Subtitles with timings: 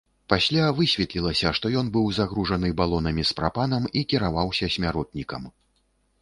[0.31, 5.47] Пасля высветлілася, што ён быў загружаны балонамі з прапанам і кіраваўся смяротнікам.